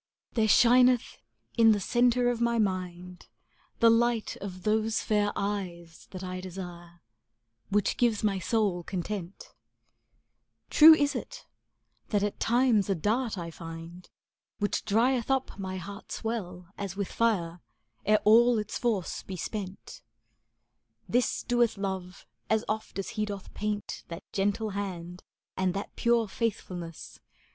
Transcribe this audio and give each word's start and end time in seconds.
There 0.33 0.47
shineth 0.47 1.19
in 1.59 1.73
the 1.73 1.79
centre 1.79 2.27
of 2.31 2.41
my 2.41 2.57
mind 2.57 3.27
The 3.81 3.91
light 3.91 4.35
of 4.37 4.63
those 4.63 5.03
fair 5.03 5.31
eyes 5.35 6.07
that 6.09 6.23
I 6.23 6.41
desire, 6.41 6.93
^ 6.93 6.99
Which 7.69 7.97
gives 7.97 8.23
my 8.23 8.39
soul 8.39 8.81
content; 8.81 9.53
True 10.71 10.95
is 10.95 11.13
it 11.13 11.45
that 12.09 12.23
at 12.23 12.39
times 12.39 12.89
a 12.89 12.95
dart 12.95 13.37
I 13.37 13.51
find 13.51 14.09
Which 14.57 14.85
drieth 14.85 15.29
up 15.29 15.59
my 15.59 15.77
heart's 15.77 16.23
well 16.23 16.69
as 16.79 16.95
with 16.95 17.09
fire, 17.11 17.61
Ere 18.03 18.21
all 18.23 18.57
its 18.57 18.79
force 18.79 19.21
be 19.21 19.35
spent; 19.37 20.01
This 21.07 21.43
doeth 21.43 21.77
Love 21.77 22.25
as 22.49 22.65
oft 22.67 22.97
as 22.97 23.09
he 23.09 23.25
doth 23.25 23.53
paint 23.53 24.01
^° 24.05 24.07
That 24.07 24.23
gentle 24.33 24.71
hand 24.71 25.21
and 25.55 25.75
that 25.75 25.95
pure 25.95 26.27
faithfulness. 26.27 27.19